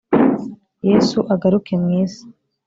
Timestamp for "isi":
2.03-2.25